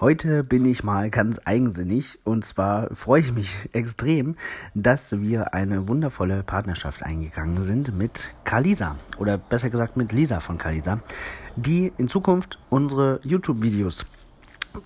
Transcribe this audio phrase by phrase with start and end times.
[0.00, 4.34] Heute bin ich mal ganz eigensinnig und zwar freue ich mich extrem,
[4.74, 10.58] dass wir eine wundervolle Partnerschaft eingegangen sind mit Kalisa oder besser gesagt mit Lisa von
[10.58, 10.98] Kalisa,
[11.54, 14.04] die in Zukunft unsere YouTube-Videos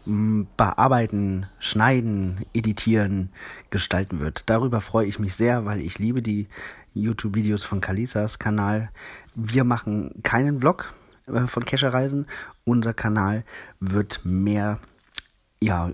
[0.04, 3.30] mm, bearbeiten, schneiden, editieren,
[3.70, 4.42] gestalten wird.
[4.50, 6.48] Darüber freue ich mich sehr, weil ich liebe die
[6.92, 8.90] YouTube-Videos von Kalisas Kanal.
[9.34, 10.92] Wir machen keinen Vlog
[11.28, 12.26] äh, von Kescherreisen.
[12.64, 13.44] Unser Kanal
[13.80, 14.78] wird mehr
[15.60, 15.90] ja,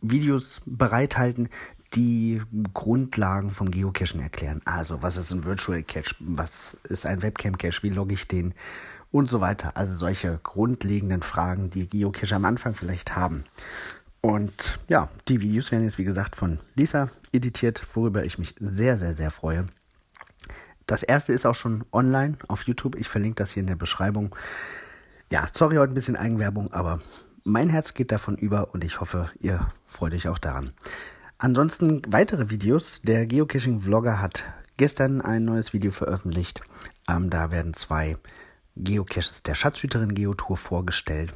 [0.00, 1.48] Videos bereithalten,
[1.94, 2.42] die
[2.74, 4.60] Grundlagen vom Geocachen erklären.
[4.64, 6.14] Also, was ist ein Virtual Cache?
[6.20, 7.82] Was ist ein Webcam Cache?
[7.82, 8.54] Wie logge ich den?
[9.10, 9.74] Und so weiter.
[9.74, 13.44] Also solche grundlegenden Fragen, die Geocacher am Anfang vielleicht haben.
[14.20, 18.98] Und ja, die Videos werden jetzt, wie gesagt, von Lisa editiert, worüber ich mich sehr,
[18.98, 19.64] sehr, sehr freue.
[20.86, 22.96] Das erste ist auch schon online auf YouTube.
[22.96, 24.34] Ich verlinke das hier in der Beschreibung.
[25.30, 27.00] Ja, sorry, heute ein bisschen Eigenwerbung, aber
[27.48, 30.72] mein Herz geht davon über und ich hoffe, ihr freut euch auch daran.
[31.38, 33.00] Ansonsten weitere Videos.
[33.02, 34.44] Der Geocaching-Vlogger hat
[34.76, 36.60] gestern ein neues Video veröffentlicht.
[37.08, 38.16] Ähm, da werden zwei
[38.76, 41.32] Geocaches der Schatzhüterin Geotour vorgestellt.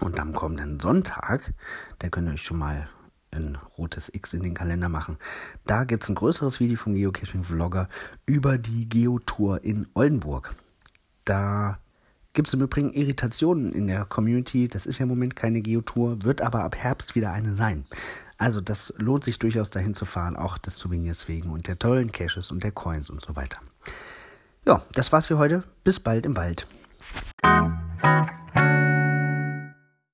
[0.00, 1.52] Und am kommenden Sonntag,
[1.98, 2.88] da könnt ihr euch schon mal
[3.30, 5.16] ein rotes X in den Kalender machen.
[5.64, 7.88] Da gibt es ein größeres Video vom Geocaching-Vlogger
[8.26, 10.54] über die Geotour in Oldenburg.
[11.24, 11.78] Da
[12.32, 14.68] gibt es im Übrigen Irritationen in der Community.
[14.68, 17.84] Das ist ja im Moment keine Geotour, wird aber ab Herbst wieder eine sein.
[18.38, 22.10] Also das lohnt sich durchaus dahin zu fahren, auch des Souvenirs wegen und der tollen
[22.10, 23.60] Caches und der Coins und so weiter.
[24.64, 25.62] Ja, das war's für heute.
[25.84, 26.66] Bis bald im Wald.